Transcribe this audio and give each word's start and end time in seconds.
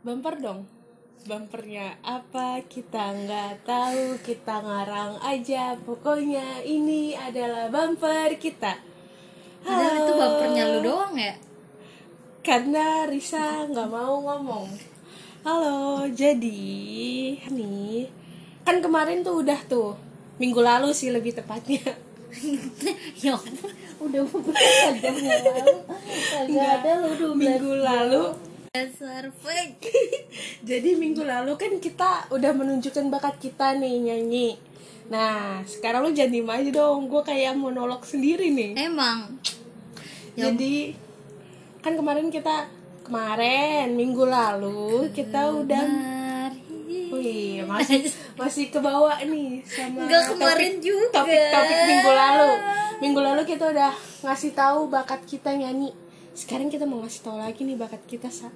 bumper 0.00 0.40
dong. 0.40 0.64
Bumpernya 1.28 2.00
apa 2.00 2.64
kita 2.64 3.12
nggak 3.12 3.68
tahu 3.68 4.16
kita 4.24 4.64
ngarang 4.64 5.20
aja. 5.20 5.76
Pokoknya 5.76 6.64
ini 6.64 7.12
adalah 7.12 7.68
bumper 7.68 8.40
kita. 8.40 8.80
Padahal 9.60 9.96
itu 10.00 10.12
bumpernya 10.16 10.64
lu 10.72 10.78
doang 10.80 11.12
ya? 11.20 11.36
Karena 12.40 13.04
Risa 13.04 13.68
nggak 13.68 13.88
mau 13.92 14.24
ngomong. 14.24 14.72
Halo 15.44 16.08
jadi 16.08 17.36
nih 17.48 18.08
kan 18.64 18.80
kemarin 18.80 19.20
tuh 19.20 19.44
udah 19.44 19.60
tuh. 19.68 19.92
Minggu 20.40 20.64
lalu 20.64 20.96
sih 20.96 21.12
lebih 21.12 21.36
tepatnya. 21.36 21.84
Ya 23.20 23.36
udah 24.00 24.22
beberapa 24.24 24.88
jam 24.96 25.12
lalu 25.12 25.76
kagak 26.32 26.68
ada 26.80 26.90
lu 27.04 27.08
udah 27.12 27.32
minggu 27.36 27.72
lalu 27.84 28.32
dasar 28.70 29.34
fake 29.34 29.90
Jadi 30.70 30.94
minggu 30.94 31.26
lalu 31.26 31.58
kan 31.58 31.74
kita 31.82 32.30
udah 32.30 32.54
menunjukkan 32.54 33.10
bakat 33.10 33.42
kita 33.42 33.74
nih 33.74 33.98
nyanyi. 33.98 34.62
Nah 35.10 35.66
sekarang 35.66 36.06
lu 36.06 36.14
jadi 36.14 36.38
aja 36.38 36.70
dong, 36.70 37.10
gue 37.10 37.18
kayak 37.18 37.58
monolog 37.58 38.06
sendiri 38.06 38.54
nih. 38.54 38.78
emang 38.78 39.42
Ya 40.38 40.54
Jadi 40.54 40.94
kan 41.82 41.98
kemarin 41.98 42.30
kita 42.30 42.70
kemarin 43.02 43.98
minggu 43.98 44.22
lalu 44.22 45.10
kita 45.10 45.50
udah, 45.50 45.82
wih 47.10 47.66
masih 47.66 48.06
masih 48.38 48.70
ke 48.70 48.78
bawah 48.78 49.18
nih 49.18 49.66
sama 49.66 50.06
Nggak 50.06 50.24
kemarin 50.30 50.78
topik- 50.78 50.82
juga. 50.86 51.18
Topik-topik 51.18 51.78
minggu 51.90 52.10
lalu. 52.14 52.50
Minggu 53.02 53.18
lalu 53.18 53.42
kita 53.42 53.66
udah 53.66 53.90
ngasih 54.22 54.54
tahu 54.54 54.86
bakat 54.86 55.26
kita 55.26 55.50
nyanyi. 55.50 55.90
Sekarang 56.30 56.70
kita 56.70 56.86
mau 56.86 57.02
ngasih 57.02 57.26
tahu 57.26 57.36
lagi 57.36 57.66
nih 57.66 57.74
bakat 57.74 58.06
kita 58.06 58.30
sa. 58.30 58.46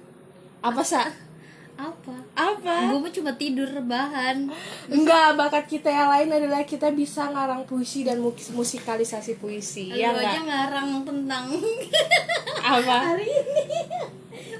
Apa 0.65 0.81
sa? 0.81 1.05
apa 1.75 2.15
Apa? 2.33 2.87
gue 2.87 2.97
mah 2.97 3.11
cuma 3.11 3.35
tidur 3.35 3.67
rebahan 3.67 4.47
Enggak, 4.87 5.35
bakat 5.35 5.67
kita 5.67 5.91
yang 5.91 6.07
lain 6.07 6.31
adalah 6.31 6.63
kita 6.63 6.87
bisa 6.89 7.27
ngarang 7.27 7.67
puisi 7.67 8.01
dan 8.01 8.17
mus- 8.17 8.47
musikalisasi 8.49 9.35
puisi. 9.35 9.91
lu 9.91 9.99
ya 9.99 10.15
aja 10.15 10.39
enggak? 10.39 10.43
ngarang 10.47 11.03
tentang 11.03 11.51
Apa? 12.71 12.95
hari 13.11 13.27
ini 13.27 13.63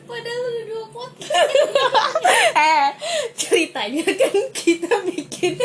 padahal 0.03 0.43
lu 0.45 0.61
dua 0.67 0.85
podcast 0.87 1.49
eh, 2.67 2.87
ceritanya 3.33 4.03
kan 4.05 4.35
kita 4.51 4.91
bikin 5.07 5.55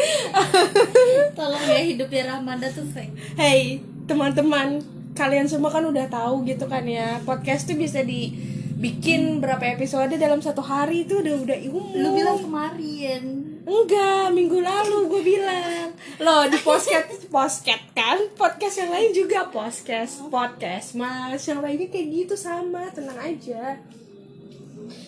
tolong 1.36 1.66
ya 1.66 1.82
hidupnya 1.82 2.30
Ramanda 2.30 2.70
tuh 2.70 2.86
fake 2.86 3.34
Hey, 3.34 3.82
teman-teman, 4.06 4.78
kalian 5.12 5.44
semua 5.44 5.69
kan 5.69 5.82
udah 5.82 6.06
tahu 6.06 6.42
gitu 6.44 6.64
kan 6.66 6.82
ya. 6.82 7.19
Podcast 7.22 7.66
tuh 7.66 7.75
bisa 7.75 8.06
dibikin 8.81 9.45
berapa 9.45 9.77
episode 9.77 10.17
dalam 10.17 10.41
satu 10.41 10.64
hari 10.64 11.05
itu 11.05 11.20
udah 11.20 11.36
udah 11.45 11.59
umum. 11.69 11.92
lu 12.00 12.17
bilang 12.17 12.41
kemarin. 12.41 13.22
Enggak, 13.69 14.33
minggu 14.33 14.56
lalu 14.56 15.05
gue 15.05 15.37
bilang. 15.37 15.92
Loh 16.17 16.48
di 16.48 16.56
podcast 16.64 17.28
podcast 17.28 17.92
kan? 17.92 18.17
Podcast 18.33 18.81
yang 18.81 18.89
lain 18.89 19.12
juga 19.12 19.53
podcast 19.53 20.25
Podcast. 20.33 20.97
Mas 20.97 21.45
Yang 21.45 21.61
lainnya 21.61 21.89
kayak 21.92 22.09
gitu 22.09 22.34
sama 22.41 22.89
Tenang 22.89 23.20
aja. 23.20 23.77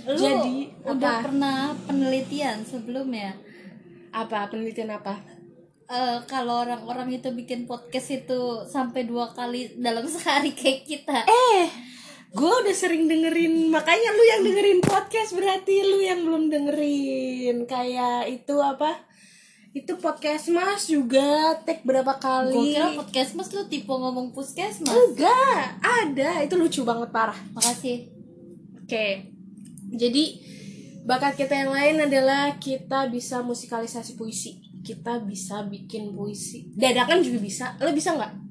Lu 0.05 0.21
Jadi, 0.21 0.69
udah 0.85 0.93
apa? 1.17 1.25
pernah 1.25 1.73
penelitian 1.89 2.69
sebelumnya? 2.69 3.41
Apa? 4.13 4.53
Penelitian 4.53 5.01
apa? 5.01 5.17
Eh, 5.89 6.19
kalau 6.29 6.61
orang-orang 6.61 7.09
itu 7.17 7.33
bikin 7.33 7.65
podcast 7.65 8.21
itu 8.21 8.69
sampai 8.69 9.09
dua 9.09 9.33
kali 9.33 9.81
dalam 9.81 10.05
sehari 10.13 10.53
kayak 10.53 10.85
kita. 10.85 11.25
Eh 11.25 11.92
Gue 12.33 12.53
udah 12.65 12.75
sering 12.75 13.07
dengerin 13.07 13.69
Makanya 13.69 14.09
lu 14.17 14.25
yang 14.25 14.41
dengerin 14.45 14.81
podcast 14.81 15.37
Berarti 15.37 15.85
lu 15.85 16.01
yang 16.01 16.25
belum 16.25 16.49
dengerin 16.49 17.69
Kayak 17.69 18.33
itu 18.33 18.57
apa 18.59 19.05
Itu 19.77 20.01
podcast 20.01 20.49
mas 20.49 20.89
juga 20.89 21.61
Take 21.63 21.85
berapa 21.85 22.17
kali 22.17 22.57
gue 22.57 22.73
kira 22.73 22.89
podcast 22.97 23.37
mas 23.37 23.53
lu 23.53 23.69
tipe 23.69 23.93
ngomong 23.93 24.33
puskesmas 24.33 24.91
Enggak 24.91 25.77
Ada 25.85 26.45
Itu 26.45 26.57
lucu 26.57 26.83
banget 26.89 27.13
parah 27.13 27.37
makasih 27.53 28.13
Oke, 28.93 29.25
jadi 29.89 30.25
bakat 31.09 31.39
kita 31.39 31.55
yang 31.55 31.73
lain 31.73 31.97
adalah 32.11 32.61
kita 32.61 33.09
bisa 33.09 33.41
musikalisasi 33.41 34.21
puisi. 34.21 34.61
Kita 34.83 35.17
bisa 35.23 35.63
bikin 35.65 36.13
puisi. 36.13 36.69
Dadakan 36.75 37.23
juga 37.23 37.39
bisa. 37.41 37.67
Lo 37.79 37.95
bisa 37.95 38.13
nggak? 38.13 38.42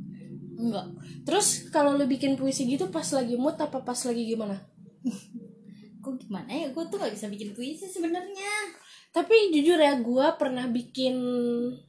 Enggak 0.62 0.88
Terus 1.22 1.48
kalau 1.68 1.94
lo 1.94 2.06
bikin 2.06 2.34
puisi 2.34 2.66
gitu 2.66 2.88
pas 2.88 3.06
lagi 3.12 3.34
mood 3.36 3.58
apa 3.58 3.82
pas 3.82 3.98
lagi 3.98 4.24
gimana? 4.26 4.58
kok 6.00 6.18
gimana 6.18 6.50
ya 6.50 6.68
gue 6.68 6.84
tuh 6.88 6.98
gak 6.98 7.10
bisa 7.10 7.26
bikin 7.28 7.54
puisi 7.54 7.86
sebenarnya 7.86 8.78
Tapi 9.12 9.52
jujur 9.52 9.76
ya, 9.76 10.00
gue 10.00 10.28
pernah 10.40 10.66
bikin 10.66 11.20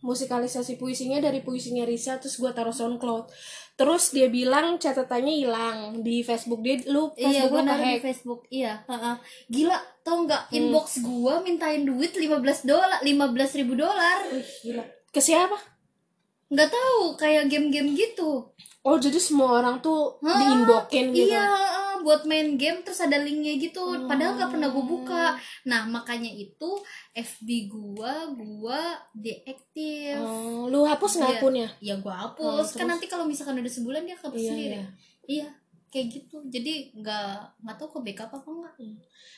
musikalisasi 0.01 0.75
puisinya 0.75 1.23
dari 1.23 1.39
puisinya 1.39 1.87
Risa, 1.87 2.19
terus 2.19 2.35
gue 2.35 2.51
taruh 2.51 2.75
SoundCloud. 2.75 3.31
Terus 3.73 4.11
dia 4.11 4.27
bilang 4.27 4.75
catatannya 4.75 5.31
hilang 5.39 5.79
di 6.03 6.21
Facebook 6.21 6.61
dia, 6.61 6.83
lu 6.91 7.15
iya 7.15 7.47
Facebook 7.47 7.49
gue 7.49 7.61
lu 7.63 7.69
naruh 7.71 7.87
di. 7.87 8.03
Facebook 8.03 8.41
iya 8.51 8.83
heeh. 8.85 9.17
gila 9.49 9.79
tau 10.03 10.19
nggak 10.21 10.43
Hmm. 10.51 10.57
inbox 10.59 10.87
gue 10.99 11.35
mintain 11.41 11.81
duit 11.81 12.11
15 12.11 12.43
dolar 12.67 12.99
15 13.01 13.15
ribu 13.55 13.79
dolar 13.79 14.19
Wih, 14.29 14.43
gila. 14.61 14.85
Ke 15.09 15.23
siapa? 15.23 15.55
Nggak 16.53 16.69
tahu 16.69 17.17
kayak 17.17 17.49
game-game 17.49 17.97
gitu 17.97 18.53
Oh, 18.83 18.99
jadi 18.99 19.15
semua 19.15 19.63
orang 19.63 19.79
tuh 19.79 20.19
Hah? 20.27 20.43
diinbokin 20.43 21.15
gitu. 21.15 21.31
Iya, 21.31 21.47
buat 22.03 22.27
main 22.27 22.59
game 22.59 22.83
terus 22.83 22.99
ada 22.99 23.15
linknya 23.15 23.55
gitu. 23.55 23.79
Padahal 24.11 24.35
nggak 24.35 24.51
pernah 24.51 24.75
gue 24.75 24.83
Oh. 24.83 24.91
buka. 24.91 25.39
Nah 25.63 25.87
makanya 25.87 26.27
itu 26.27 26.83
FB 27.15 27.71
gua 27.71 28.27
gua 28.35 28.83
deaktif. 29.15 30.19
Oh, 30.19 30.67
lu 30.67 30.83
hapus 30.83 31.15
nggak 31.15 31.31
Iya. 31.31 31.39
akunnya? 31.39 31.69
Ya 31.79 31.95
gua 31.97 32.11
Oh, 32.11 32.19
hapus. 32.27 32.75
terus? 32.75 32.83
kan 32.83 32.91
nanti 32.91 33.07
kalau 33.07 33.23
misalkan 33.23 33.55
udah 33.55 33.71
sebulan 33.71 34.03
dia 34.03 34.13
Iya, 34.13 34.21
hapus 34.21 34.43
sendiri. 34.43 34.75
iya. 34.75 34.87
Iya, 35.23 35.47
kayak 35.93 36.09
gitu. 36.09 36.41
Jadi 36.49 36.97
nggak 36.97 37.61
nggak 37.61 37.77
tahu 37.77 38.01
ke 38.01 38.11
backup 38.11 38.33
apa 38.33 38.49
enggak. 38.49 38.75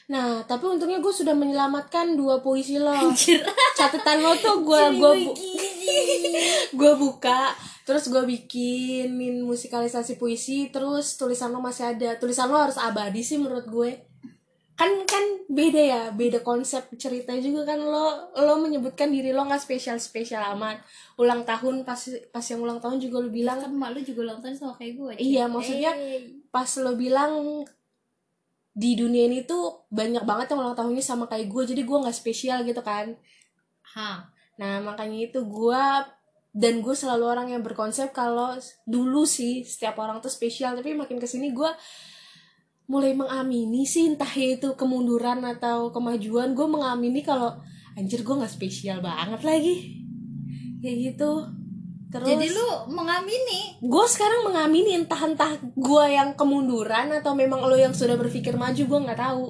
Nah, 0.07 0.47
tapi 0.47 0.71
untungnya 0.71 1.03
gue 1.03 1.11
sudah 1.11 1.35
menyelamatkan 1.35 2.15
dua 2.15 2.39
puisi 2.39 2.79
lo. 2.79 2.95
Anjir. 2.95 3.43
Catatan 3.75 4.23
lo 4.23 4.39
tuh 4.39 4.63
gue 4.63 4.83
gue 4.95 5.13
bu 5.27 5.33
gue 6.75 6.93
buka, 6.95 7.51
terus 7.83 8.07
gue 8.07 8.23
bikinin 8.23 9.43
musikalisasi 9.43 10.15
puisi, 10.15 10.71
terus 10.71 11.19
tulisan 11.19 11.51
lo 11.51 11.59
masih 11.59 11.91
ada. 11.91 12.15
Tulisan 12.23 12.47
lo 12.47 12.63
harus 12.63 12.79
abadi 12.79 13.27
sih 13.27 13.37
menurut 13.37 13.67
gue. 13.67 14.14
Kan 14.75 15.07
kan 15.07 15.25
beda 15.47 15.81
ya, 15.81 16.03
beda 16.11 16.43
konsep 16.43 16.83
cerita 16.99 17.31
juga 17.39 17.63
kan 17.63 17.79
lo 17.79 18.35
lo 18.35 18.59
menyebutkan 18.59 19.07
diri 19.07 19.31
lo 19.31 19.47
nggak 19.47 19.63
spesial 19.63 20.03
spesial 20.03 20.43
amat. 20.59 20.83
Ulang 21.15 21.47
tahun 21.47 21.87
pas 21.87 21.99
pas 22.35 22.43
yang 22.43 22.61
ulang 22.61 22.83
tahun 22.83 22.99
juga 22.99 23.23
lo 23.23 23.31
bilang 23.31 23.63
kan 23.63 23.71
mak 23.71 23.95
lu 23.95 24.03
juga 24.03 24.27
ulang 24.27 24.43
tahun 24.43 24.59
sama 24.59 24.75
kayak 24.75 24.95
gue. 24.99 25.13
Iya, 25.23 25.47
maksudnya 25.47 25.95
pas 26.51 26.67
lo 26.83 26.99
bilang 26.99 27.63
di 28.75 28.99
dunia 28.99 29.31
ini 29.31 29.47
tuh 29.47 29.87
banyak 29.87 30.27
banget 30.27 30.51
yang 30.51 30.67
ulang 30.67 30.75
tahunnya 30.75 31.01
sama 31.07 31.31
kayak 31.31 31.47
gue 31.47 31.63
jadi 31.71 31.83
gue 31.87 32.03
nggak 32.03 32.19
spesial 32.19 32.67
gitu 32.67 32.83
kan 32.83 33.15
ha. 33.95 34.27
nah 34.59 34.83
makanya 34.83 35.31
itu 35.31 35.47
gue 35.47 35.85
dan 36.55 36.75
gue 36.83 36.95
selalu 36.95 37.25
orang 37.27 37.49
yang 37.55 37.63
berkonsep 37.63 38.11
kalau 38.11 38.59
dulu 38.83 39.23
sih 39.23 39.63
setiap 39.63 39.95
orang 40.03 40.19
tuh 40.19 40.31
spesial 40.31 40.75
tapi 40.75 40.91
makin 40.99 41.23
ke 41.23 41.27
sini 41.31 41.55
gue 41.55 41.71
mulai 42.85 43.17
mengamini 43.17 43.89
sih 43.89 44.13
entah 44.13 44.29
itu 44.37 44.77
kemunduran 44.77 45.41
atau 45.45 45.89
kemajuan. 45.89 46.53
Gue 46.53 46.69
mengamini 46.69 47.25
kalau 47.25 47.57
anjir 47.97 48.21
gue 48.21 48.35
nggak 48.37 48.53
spesial 48.53 49.01
banget 49.01 49.41
lagi. 49.41 49.77
Kayak 50.85 50.97
gitu. 51.13 51.33
Terus 52.15 52.29
Jadi 52.31 52.47
lu 52.55 52.69
mengamini? 52.95 53.83
Gue 53.83 54.07
sekarang 54.07 54.47
mengamini 54.47 54.95
entah-entah 54.95 55.59
gue 55.75 56.05
yang 56.15 56.39
kemunduran 56.39 57.11
atau 57.11 57.35
memang 57.35 57.67
lo 57.67 57.75
yang 57.75 57.91
sudah 57.91 58.15
berpikir 58.15 58.55
maju 58.55 58.79
gue 58.79 59.01
nggak 59.09 59.19
tahu. 59.19 59.47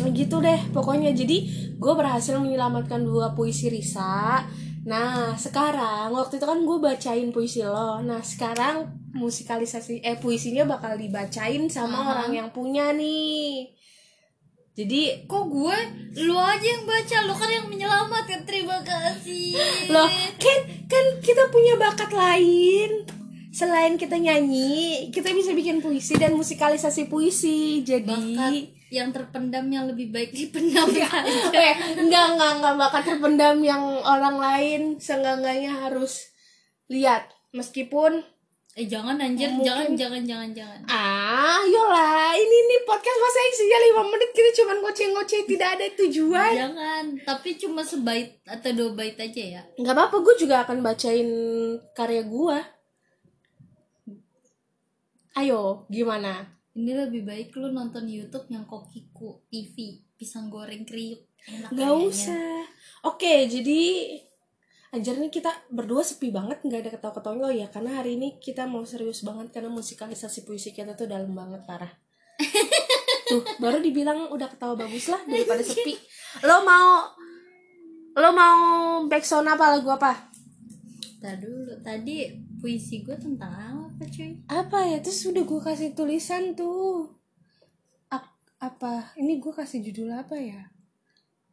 Nah, 0.00 0.08
gitu 0.14 0.38
deh 0.40 0.60
pokoknya. 0.72 1.12
Jadi 1.12 1.36
gue 1.76 1.92
berhasil 1.92 2.38
menyelamatkan 2.38 3.04
dua 3.04 3.34
puisi 3.36 3.68
Risa. 3.68 4.46
Nah 4.86 5.34
sekarang 5.34 6.14
waktu 6.14 6.38
itu 6.38 6.46
kan 6.46 6.62
gue 6.62 6.78
bacain 6.78 7.28
puisi 7.34 7.60
lo. 7.66 8.00
Nah 8.00 8.22
sekarang 8.22 9.05
musikalisasi 9.16 10.04
eh 10.04 10.20
puisinya 10.20 10.68
bakal 10.68 11.00
dibacain 11.00 11.66
sama 11.72 12.04
Aha. 12.04 12.08
orang 12.12 12.30
yang 12.36 12.48
punya 12.52 12.92
nih. 12.92 13.72
Jadi 14.76 15.24
kok 15.24 15.48
gue? 15.48 15.78
Lu 16.20 16.36
aja 16.36 16.60
yang 16.60 16.84
baca 16.84 17.16
lu 17.24 17.32
kan 17.32 17.48
yang 17.48 17.66
menyelamatkan. 17.72 18.44
Terima 18.44 18.84
kasih. 18.84 19.56
Loh 19.88 20.04
kan 20.36 20.58
kan 20.84 21.04
kita 21.24 21.48
punya 21.48 21.80
bakat 21.80 22.12
lain. 22.12 23.08
Selain 23.56 23.96
kita 23.96 24.20
nyanyi 24.20 25.08
kita 25.08 25.32
bisa 25.32 25.56
bikin 25.56 25.80
puisi 25.80 26.20
dan 26.20 26.36
musikalisasi 26.36 27.08
puisi. 27.08 27.80
Jadi 27.88 28.04
bakat 28.04 28.52
yang 28.92 29.16
terpendam 29.16 29.64
yang 29.72 29.88
lebih 29.88 30.12
baik 30.12 30.30
dipendam 30.36 30.86
eh 31.56 31.74
enggak 31.96 32.36
enggak 32.36 32.52
enggak. 32.60 32.74
Bakat 32.76 33.02
terpendam 33.08 33.56
yang 33.64 33.80
orang 34.04 34.36
lain 34.36 34.80
seenggak-enggaknya 35.00 35.72
harus 35.88 36.28
lihat. 36.92 37.32
Meskipun 37.56 38.20
eh 38.76 38.84
jangan 38.84 39.16
anjir 39.16 39.48
Mungkin- 39.48 39.64
jangan 39.64 39.88
jangan 39.96 40.22
jangan 40.22 40.50
jangan 40.52 40.80
Ah, 40.86 41.64
yolah, 41.64 42.36
ini 42.36 42.56
nih 42.62 42.80
podcast 42.84 43.16
masa 43.16 43.40
isinya 43.46 43.78
5 43.82 44.04
menit 44.06 44.30
kita 44.30 44.50
cuman 44.54 44.76
ngoceh-ngoceh 44.78 45.40
tidak 45.46 45.68
ada 45.74 45.86
tujuan. 45.96 46.52
jangan 46.54 47.04
tapi 47.24 47.56
cuma 47.56 47.80
sebait 47.82 48.36
atau 48.44 48.70
dua 48.70 48.92
bait 48.92 49.16
aja 49.16 49.42
ya 49.50 49.62
Nggak 49.74 49.90
apa-apa, 49.90 50.16
gue 50.20 50.34
juga 50.38 50.60
akan 50.62 50.78
bacain 50.82 51.28
karya 51.90 52.22
gue. 52.22 52.58
Ayo, 55.34 55.84
gimana? 55.88 56.52
ini 56.74 56.92
lebih 56.92 57.24
baik 57.24 57.56
lu 57.56 57.72
nonton 57.72 58.04
YouTube 58.04 58.44
yang 58.46 58.64
Kokiku 58.64 59.40
TV 59.48 59.72
pisang 60.12 60.52
goreng 60.52 60.84
kriuk 60.84 61.24
enak 61.42 61.72
Nggak 61.72 61.88
kayaknya. 61.88 62.04
usah. 62.06 62.60
Oke, 63.02 63.34
jadi 63.46 63.80
Anjir 64.94 65.18
nih 65.18 65.34
kita 65.34 65.50
berdua 65.66 66.06
sepi 66.06 66.30
banget 66.30 66.62
nggak 66.62 66.80
ada 66.86 66.90
ketawa-ketawanya 66.94 67.44
oh 67.50 67.54
ya 67.54 67.66
karena 67.66 67.98
hari 67.98 68.14
ini 68.14 68.38
kita 68.38 68.70
mau 68.70 68.86
serius 68.86 69.26
banget 69.26 69.50
karena 69.50 69.66
musikalisasi 69.74 70.46
puisi 70.46 70.70
kita 70.70 70.94
tuh 70.94 71.10
dalam 71.10 71.34
banget 71.34 71.66
parah. 71.66 71.90
Tuh 73.26 73.42
baru 73.58 73.82
dibilang 73.82 74.30
udah 74.30 74.46
ketawa 74.46 74.78
bagus 74.78 75.10
lah 75.10 75.18
daripada 75.26 75.58
sepi. 75.58 75.98
Lo 76.46 76.62
mau 76.62 77.10
lo 78.14 78.30
mau 78.30 78.58
backsound 79.10 79.50
apa 79.50 79.74
lagu 79.74 79.90
apa? 79.90 80.30
Tadi 81.18 81.42
dulu 81.42 81.74
tadi 81.82 82.30
puisi 82.62 83.02
gue 83.02 83.18
tentang 83.18 83.90
apa 83.90 84.04
cuy 84.06 84.30
Apa 84.46 84.78
ya 84.86 85.02
terus 85.02 85.26
udah 85.26 85.42
gue 85.42 85.60
kasih 85.60 85.98
tulisan 85.98 86.54
tuh. 86.54 87.10
Ap- 88.14 88.38
apa? 88.62 89.10
Ini 89.18 89.42
gue 89.42 89.50
kasih 89.50 89.82
judul 89.82 90.14
apa 90.14 90.38
ya? 90.38 90.70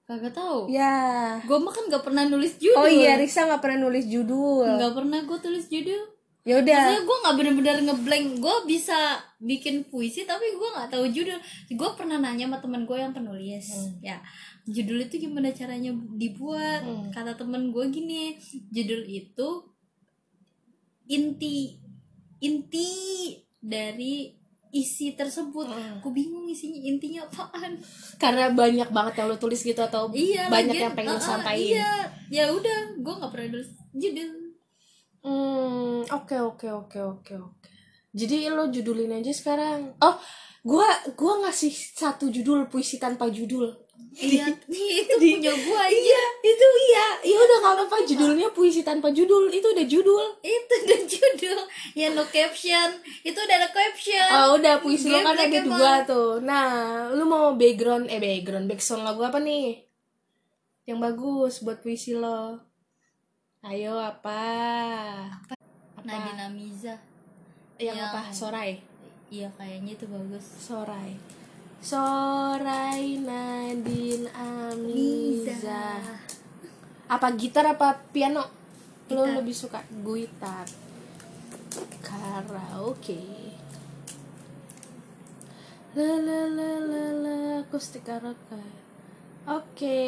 Kagak 0.03 0.31
tahu 0.31 0.67
Ya. 0.67 1.39
gue 1.39 1.57
mah 1.57 1.69
kan 1.69 1.87
gak 1.87 2.03
pernah 2.03 2.23
nulis 2.23 2.55
judul 2.55 2.75
Oh 2.77 2.85
iya 2.85 3.15
Risa 3.15 3.45
nggak 3.45 3.59
pernah 3.59 3.79
nulis 3.81 4.03
judul. 4.05 4.67
nggak 4.67 4.93
pernah 4.93 5.19
gue 5.21 5.37
tulis 5.39 5.65
judul 5.65 6.03
Ya 6.43 6.59
udah. 6.59 6.75
Maksudnya 6.75 7.01
gue 7.01 7.17
nggak 7.23 7.35
bener-bener 7.39 7.75
ngeblank 7.81 8.25
Gue 8.35 8.57
bisa 8.67 8.99
bikin 9.39 9.87
puisi 9.87 10.27
Tapi 10.27 10.51
gue 10.51 10.69
nggak 10.69 10.91
tahu 10.91 11.07
judul 11.07 11.39
Gue 11.71 11.89
pernah 11.95 12.19
nanya 12.19 12.43
sama 12.45 12.59
temen 12.59 12.83
gue 12.83 12.99
yang 12.99 13.15
penulis 13.15 13.71
Ya 14.03 14.19
Judul 14.65 15.07
itu 15.07 15.23
gimana 15.23 15.49
caranya 15.49 15.95
dibuat 16.11 16.83
Hmm. 16.83 17.07
Kata 17.09 17.39
temen 17.39 17.71
gue 17.71 17.85
gini 17.87 18.35
Judul 18.67 19.07
itu 19.07 19.71
Inti 21.07 21.79
Inti 22.39 22.91
Dari 23.57 24.35
isi 24.73 25.13
tersebut 25.13 25.63
Hmm. 25.63 26.01
Gue 26.01 26.11
bingung 26.11 26.43
isinya 26.43 26.81
intinya 26.81 27.21
apaan 27.23 27.77
Karena 28.17 28.49
banyak 28.49 28.89
banget 28.89 29.13
yang 29.15 29.29
lo 29.29 29.37
tulis 29.37 29.61
gitu 29.61 29.77
atau 29.77 30.09
Iya 30.09 30.49
banyak 30.49 30.73
lagian- 30.73 30.83
yang 30.83 30.95
pengen 30.97 31.15
ah, 31.15 31.21
sampaikan. 31.21 31.77
Iya 31.77 31.93
Ya 32.27 32.45
udah 32.49 32.97
Gue 32.97 33.13
nggak 33.13 33.29
pernah 33.29 33.47
nulis 33.53 33.69
judul 33.93 34.29
Hmm, 35.21 36.03
oke 36.03 36.35
oke 36.35 36.67
oke 36.67 36.99
oke 36.99 37.33
oke. 37.33 37.67
Jadi 38.11 38.51
lo 38.51 38.67
judulin 38.67 39.07
aja 39.13 39.31
sekarang. 39.31 39.95
Oh, 39.97 40.19
gua 40.61 40.83
gua 41.15 41.39
ngasih 41.41 41.71
satu 41.71 42.27
judul 42.27 42.67
puisi 42.67 42.99
tanpa 42.99 43.31
judul. 43.31 43.71
Iya 44.23 44.45
Itu 44.45 45.13
Di- 45.17 45.33
punya 45.35 45.51
gue 45.51 45.73
aja 45.75 45.89
Iya, 45.89 46.23
itu 46.43 46.65
iya. 46.85 47.07
Ya 47.25 47.37
udah 47.39 47.57
nggak 47.59 47.73
apa-apa 47.75 47.97
judulnya 48.03 48.47
puisi 48.49 48.81
tanpa 48.81 49.09
judul. 49.09 49.49
Itu 49.49 49.67
udah 49.67 49.83
judul. 49.83 50.25
itu 50.39 50.73
udah 50.79 51.01
judul 51.03 51.59
ya 51.93 52.07
no 52.09 52.23
caption 52.25 52.89
itu 53.21 53.33
udah 53.35 53.55
ada 53.55 53.69
caption 53.69 54.27
Oh, 54.29 54.47
udah 54.55 54.77
puisi 54.79 55.07
lo 55.07 55.17
kan 55.19 55.33
ada 55.33 55.59
dua 55.59 55.93
tuh. 56.03 56.37
Nah, 56.39 56.67
lu 57.09 57.23
mau 57.23 57.53
background 57.53 58.05
eh 58.07 58.17
background 58.17 58.65
backsound 58.65 59.01
lagu 59.01 59.21
apa 59.21 59.37
nih? 59.37 59.81
Yang 60.83 60.99
bagus 60.99 61.53
buat 61.61 61.79
puisi 61.79 62.13
lo. 62.13 62.59
Ayo 63.61 63.95
apa? 63.95 64.43
Apa? 65.41 65.55
Nadine 66.03 66.43
Amiza 66.43 66.99
Yang 67.77 67.95
Yang- 67.95 68.11
apa? 68.11 68.21
Sorai. 68.29 68.71
iya 69.27 69.47
kayaknya 69.51 69.95
itu 69.95 70.05
bagus 70.05 70.43
Sorai 70.43 71.15
Sorai 71.83 73.19
Nadine 73.19 74.31
Amiza. 74.31 75.99
Apa 77.11 77.27
gitar 77.35 77.75
apa 77.75 77.99
piano? 78.15 78.47
Lo 79.11 79.27
Gitar. 79.27 79.35
lebih 79.35 79.51
suka 79.51 79.83
gitar 79.83 80.63
Karaoke. 81.99 83.19
La 85.99 86.15
la 86.23 86.47
la 86.47 86.71
la 86.79 87.03
la 87.19 87.35
Akustik 87.67 88.07
karaoke. 88.07 88.63
Oke. 89.43 89.99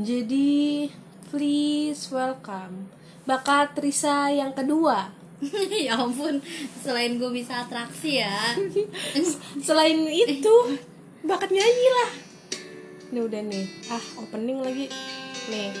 Jadi 0.00 0.88
Please 1.28 2.08
welcome 2.08 2.88
Bakat 3.28 3.76
Risa 3.76 4.32
yang 4.32 4.56
kedua 4.56 5.17
ya 5.86 5.94
ampun 5.94 6.42
selain 6.82 7.14
gue 7.14 7.30
bisa 7.30 7.62
atraksi 7.62 8.22
ya 8.22 8.58
Selain 9.66 9.98
itu, 10.08 10.54
bakat 11.22 11.50
nyanyi 11.50 11.86
lah. 11.94 12.10
Ini 13.08 13.20
udah 13.24 13.42
nih. 13.42 13.66
Ah, 13.90 14.04
opening 14.20 14.58
lagi. 14.60 14.86
Nih. 15.48 15.72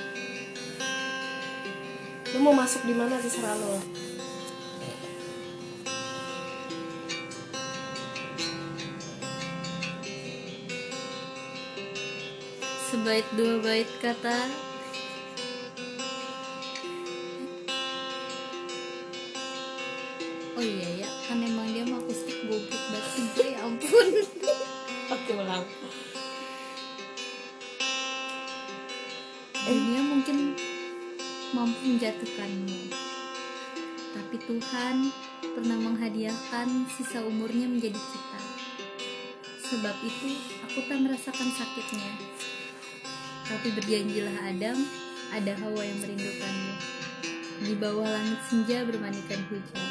Lu 2.36 2.38
mau 2.44 2.54
masuk 2.56 2.84
di 2.84 2.94
mana 2.96 3.20
terserah 3.20 3.56
lo. 3.56 3.80
sebait 12.88 13.24
dua 13.36 13.60
bait 13.60 13.88
kata 14.00 14.48
iya 20.68 20.88
ya 21.04 21.08
kan 21.24 21.40
emang 21.40 21.72
dia 21.72 21.88
mah 21.88 21.98
akustik 22.04 22.36
goblok 22.44 22.82
banget 22.92 23.04
sih 23.16 23.24
gue 23.32 23.46
ya 23.56 23.58
ampun. 23.64 24.06
Oke, 25.16 25.32
ulang. 25.32 25.64
dunia 29.68 30.00
mungkin 30.00 30.56
mampu 31.52 31.80
menjatuhkanmu 31.84 33.08
tapi 34.16 34.36
Tuhan 34.44 34.96
pernah 35.56 35.78
menghadiahkan 35.80 36.68
sisa 36.92 37.24
umurnya 37.24 37.64
menjadi 37.64 37.96
kita. 37.96 38.40
Sebab 39.72 39.96
itu 40.04 40.36
aku 40.68 40.84
tak 40.84 41.00
merasakan 41.00 41.48
sakitnya. 41.48 42.12
Tapi 43.48 43.72
berjanjilah 43.72 44.36
Adam 44.52 44.76
ada 45.32 45.52
Hawa 45.64 45.80
yang 45.80 45.96
merindukanmu. 46.04 46.74
Di 47.64 47.74
bawah 47.80 48.04
langit 48.04 48.40
senja 48.52 48.84
bermanikan 48.84 49.40
hujan 49.48 49.87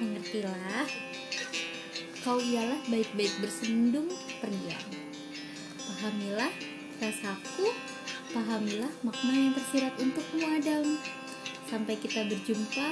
mengertilah 0.00 0.86
Kau 2.28 2.42
ialah 2.42 2.76
baik-baik 2.90 3.30
bersendung 3.40 4.10
periang. 4.42 4.88
Pahamilah 5.80 6.52
rasaku, 6.98 7.72
pahamilah 8.36 8.90
makna 9.06 9.32
yang 9.32 9.54
tersirat 9.54 9.94
untukmu 9.96 10.44
Adam. 10.44 10.98
Sampai 11.70 11.94
kita 11.96 12.26
berjumpa, 12.26 12.86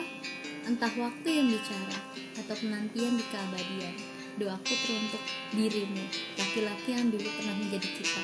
entah 0.70 0.88
waktu 0.94 1.28
yang 1.28 1.52
bicara 1.52 1.98
atau 2.38 2.54
penantian 2.54 3.18
di 3.18 3.24
keabadian. 3.28 3.94
Doaku 4.40 4.72
teruntuk 4.72 5.22
dirimu, 5.52 6.06
laki-laki 6.40 6.96
yang 6.96 7.12
dulu 7.12 7.26
pernah 7.26 7.56
menjadi 7.60 7.88
kita. 7.92 8.22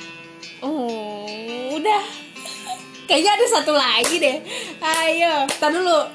Oh, 0.65 1.77
udah. 1.77 2.05
Kayaknya 3.05 3.33
ada 3.37 3.47
satu 3.53 3.73
lagi 3.77 4.17
deh. 4.17 4.39
Ayo, 4.81 5.45
tar 5.61 5.69
dulu. 5.69 6.09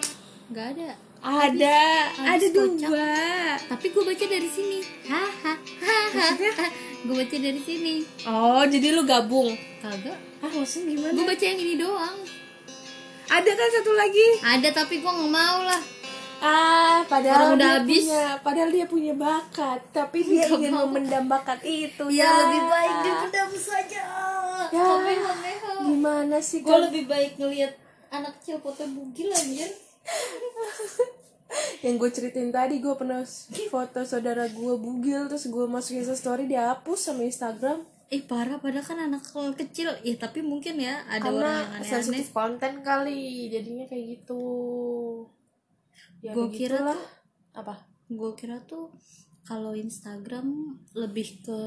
Gak 0.55 0.73
ada. 0.73 1.06
Ada, 1.19 1.79
ada 2.15 2.45
dua. 2.47 3.11
Tapi 3.59 3.85
gue 3.89 4.03
baca 4.03 4.25
dari 4.25 4.47
sini. 4.47 4.79
Hahaha. 5.03 6.67
gue 6.99 7.15
baca 7.15 7.37
dari 7.37 7.61
sini. 7.61 7.95
Oh, 8.23 8.63
jadi 8.63 8.87
lu 8.91 9.03
gabung. 9.03 9.51
Kagak. 9.77 10.17
Ah, 10.37 10.51
maksudnya 10.51 10.93
gimana? 10.93 11.13
Gue 11.13 11.25
baca 11.25 11.43
yang 11.43 11.59
ini 11.59 11.75
doang. 11.75 12.17
Ada 13.27 13.51
kan 13.51 13.69
satu 13.73 13.91
lagi? 13.91 14.27
Ada 14.39 14.69
tapi 14.73 14.99
gue 14.99 15.09
nggak 15.09 15.31
mau 15.31 15.59
lah. 15.61 15.81
Ah, 16.37 17.01
padahal 17.03 17.49
Orang 17.49 17.57
udah 17.57 17.71
dia 17.73 17.81
habis. 17.81 18.03
punya, 18.05 18.23
padahal 18.39 18.69
dia 18.69 18.85
punya 18.85 19.13
bakat, 19.17 19.79
tapi 19.89 20.21
dia 20.21 20.45
Nggak 20.45 20.53
ingin 20.55 20.71
mau. 20.71 20.85
memendam 20.85 21.25
bakat 21.25 21.59
itu. 21.65 22.03
Ya, 22.07 22.29
lebih 22.45 22.61
baik 22.63 22.95
dipendam 23.01 23.51
saja. 23.57 24.03
Ya. 24.69 24.85
Homeho-meho. 24.85 25.71
Gimana 25.81 26.37
sih 26.37 26.61
Gue 26.61 26.77
lebih 26.79 27.09
baik 27.09 27.35
ngelihat 27.35 27.73
anak 28.09 28.37
kecil 28.37 28.61
foto 28.61 28.85
bugil 28.85 29.33
anjir. 29.33 29.71
Yang 31.85 31.95
gue 31.99 32.09
ceritain 32.11 32.51
tadi 32.51 32.83
gue 32.83 32.93
pernah 32.97 33.23
foto 33.71 34.03
saudara 34.03 34.49
gue 34.51 34.73
bugil 34.75 35.31
terus 35.31 35.47
gue 35.47 35.65
masukin 35.65 36.03
ke 36.03 36.13
story 36.13 36.43
dihapus 36.45 37.11
sama 37.11 37.23
Instagram 37.23 37.85
Eh 38.07 38.23
parah 38.23 38.55
padahal 38.63 38.87
kan 38.87 38.99
anak 39.03 39.27
kecil. 39.59 39.91
Ya 39.99 40.15
tapi 40.15 40.39
mungkin 40.39 40.79
ya 40.79 41.03
ada 41.11 41.27
orang 41.27 41.27
karena 41.27 41.51
yang 41.51 41.67
aneh-aneh. 41.75 41.91
sensitif 41.91 42.27
konten 42.31 42.73
kali 42.79 43.51
jadinya 43.51 43.83
kayak 43.83 44.05
gitu. 44.15 44.43
Ya 46.23 46.31
Gua 46.31 46.47
kira 46.47 46.87
tuh- 46.87 47.03
apa? 47.51 47.83
Gue 48.07 48.31
kira 48.39 48.63
tuh 48.63 48.95
kalau 49.43 49.75
Instagram 49.75 50.79
lebih 50.95 51.43
ke 51.43 51.59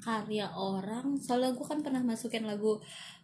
karya 0.00 0.48
orang 0.56 1.20
soalnya 1.20 1.52
gue 1.52 1.66
kan 1.68 1.84
pernah 1.84 2.00
masukin 2.00 2.48
lagu 2.48 2.80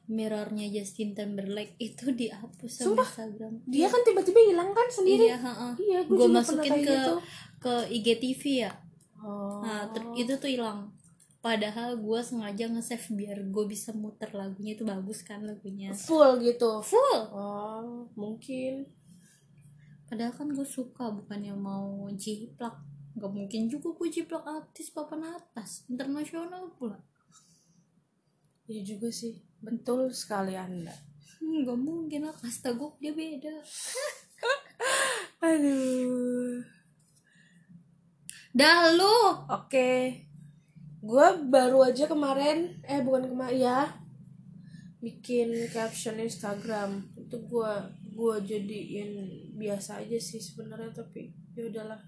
mirrornya 0.07 0.71
Justin 0.71 1.19
Timberlake 1.19 1.75
itu 1.83 2.15
dihapus 2.15 2.71
sama 2.71 2.87
Sumpah? 2.95 3.09
Instagram. 3.11 3.53
Dia 3.67 3.87
kan 3.91 4.01
tiba-tiba 4.07 4.41
hilang 4.43 4.71
kan 4.71 4.87
sendiri. 4.87 5.27
Iya 5.31 5.39
heeh. 5.43 5.73
iya 5.83 6.01
gue 6.07 6.27
masukin 6.31 6.73
ke 6.83 6.95
gitu. 6.95 7.15
ke 7.59 7.75
IGTV 7.91 8.43
ya. 8.67 8.73
Oh. 9.19 9.59
nah 9.67 9.91
ter- 9.91 10.15
itu 10.15 10.33
tuh 10.39 10.51
hilang. 10.51 10.95
Padahal 11.43 11.99
gue 11.99 12.21
sengaja 12.23 12.71
nge-save 12.71 13.07
biar 13.15 13.39
gue 13.51 13.65
bisa 13.67 13.91
muter 13.95 14.31
lagunya 14.35 14.79
itu 14.79 14.87
bagus 14.87 15.27
kan 15.27 15.43
lagunya. 15.43 15.91
Full 15.91 16.43
gitu? 16.43 16.83
Full. 16.87 17.19
Oh 17.35 18.07
mungkin. 18.15 18.87
Padahal 20.07 20.31
kan 20.31 20.55
gue 20.55 20.67
suka 20.67 21.11
bukannya 21.11 21.55
mau 21.59 22.07
jiplak. 22.15 22.79
Nggak 23.19 23.33
mungkin 23.35 23.61
juga 23.67 23.91
gue 23.91 24.07
jiplak 24.07 24.47
artis 24.47 24.95
papan 24.95 25.35
atas. 25.35 25.83
Internasional 25.91 26.71
pula 26.79 27.03
ya 28.67 28.81
juga 28.83 29.09
sih. 29.11 29.39
Betul 29.63 30.13
sekali 30.13 30.55
anda. 30.55 30.95
Hmm, 31.41 31.63
nggak 31.63 31.79
mungkin 31.81 32.21
lah. 32.27 32.37
Kasta 32.37 32.75
gue 32.75 32.91
dia 33.01 33.13
beda. 33.15 33.55
Aduh. 35.49 36.63
Dah 38.57 38.89
lu. 38.97 39.19
Oke, 39.53 40.25
gue 41.05 41.27
baru 41.53 41.87
aja 41.87 42.09
kemarin, 42.09 42.81
eh 42.89 43.05
bukan 43.05 43.29
kemarin 43.29 43.61
ya, 43.61 43.81
bikin 44.99 45.53
caption 45.71 46.17
Instagram. 46.17 47.05
Itu 47.21 47.45
gue 47.47 47.73
gue 48.17 48.35
jadiin 48.49 49.11
biasa 49.61 50.01
aja 50.01 50.17
sih 50.17 50.41
sebenarnya 50.41 50.89
tapi 51.05 51.37
ya 51.53 51.69
udahlah. 51.69 52.01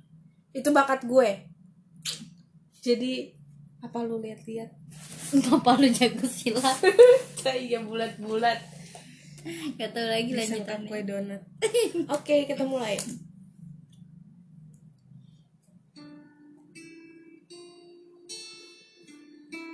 Itu 0.57 0.73
bakat 0.73 1.05
gue. 1.05 1.53
Jadi 2.81 3.37
apa 3.85 4.03
lu 4.03 4.19
lihat-lihat 4.19 4.73
Kenapa 5.29 5.77
lu 5.77 5.89
jago 5.93 6.25
silat? 6.25 6.81
iya 7.69 7.85
bulat-bulat. 7.85 8.59
Gak 9.77 9.91
tau 9.93 10.07
lagi 10.09 10.33
lanjutannya. 10.33 10.89
kue 10.89 11.01
donat. 11.05 11.43
Oke 12.17 12.49
kita 12.49 12.65
mulai 12.65 12.97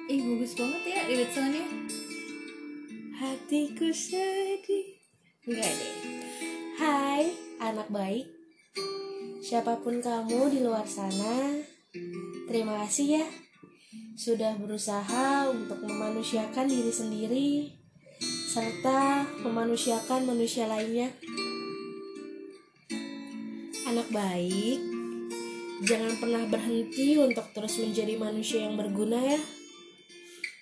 Ih 0.04 0.20
bagus 0.20 0.52
banget 0.52 0.82
ya 0.84 1.00
lirik 1.08 1.30
soundnya 1.32 1.64
Hatiku 3.14 3.88
sedih. 3.94 5.00
Enggak 5.48 5.70
deh. 5.70 5.94
Hai 6.76 7.30
anak 7.62 7.88
baik. 7.88 8.26
Siapa 9.40 9.80
pun 9.80 10.02
kamu 10.02 10.50
di 10.50 10.58
luar 10.64 10.88
sana 10.88 11.62
Terima 12.48 12.80
kasih 12.84 13.22
ya 13.22 13.43
Sudah 14.14 14.54
berusaha 14.54 15.50
untuk 15.50 15.82
memanusiakan 15.82 16.70
diri 16.70 16.92
sendiri 16.94 17.50
Serta 18.22 19.26
memanusiakan 19.42 20.30
manusia 20.30 20.70
lainnya 20.70 21.10
Anak 23.90 24.06
baik 24.14 24.78
Jangan 25.82 26.14
pernah 26.22 26.46
berhenti 26.46 27.18
untuk 27.18 27.50
terus 27.50 27.82
menjadi 27.82 28.14
manusia 28.14 28.62
yang 28.62 28.78
berguna 28.78 29.18
ya 29.18 29.40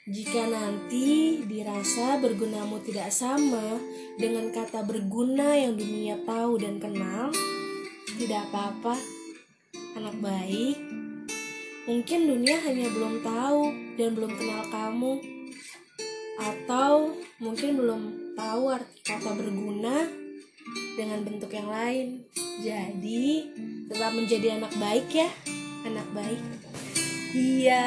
jika 0.03 0.51
nanti 0.51 1.39
dirasa 1.47 2.19
bergunamu 2.19 2.83
tidak 2.83 3.15
sama 3.15 3.79
dengan 4.19 4.51
kata 4.51 4.83
berguna 4.83 5.55
yang 5.55 5.79
dunia 5.79 6.19
tahu 6.27 6.59
dan 6.59 6.83
kenal, 6.83 7.31
tidak 8.19 8.43
apa-apa, 8.51 8.99
anak 9.95 10.19
baik. 10.19 11.02
Mungkin 11.83 12.31
dunia 12.31 12.63
hanya 12.63 12.87
belum 12.95 13.27
tahu 13.27 13.75
dan 13.99 14.15
belum 14.15 14.39
kenal 14.39 14.63
kamu, 14.71 15.19
atau 16.39 17.11
mungkin 17.43 17.75
belum 17.75 18.03
tahu 18.39 18.71
arti 18.71 19.03
kata 19.03 19.35
berguna 19.35 20.07
dengan 20.95 21.27
bentuk 21.27 21.51
yang 21.51 21.67
lain. 21.67 22.23
Jadi, 22.63 23.51
tetap 23.91 24.15
menjadi 24.15 24.63
anak 24.63 24.71
baik 24.79 25.11
ya, 25.11 25.27
anak 25.83 26.07
baik. 26.15 26.39
Iya. 27.35 27.87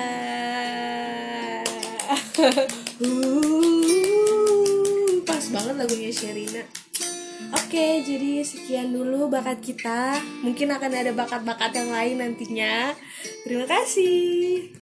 Uh, 2.95 5.19
pas 5.27 5.43
banget 5.51 5.75
lagunya 5.75 6.15
Sherina. 6.15 6.63
Oke, 7.55 8.03
jadi 8.03 8.43
sekian 8.43 8.91
dulu 8.91 9.31
bakat 9.31 9.63
kita. 9.63 10.19
Mungkin 10.43 10.75
akan 10.75 10.91
ada 10.91 11.11
bakat-bakat 11.15 11.71
yang 11.71 11.87
lain 11.87 12.15
nantinya. 12.19 12.91
Terima 13.47 13.63
kasih. 13.63 14.67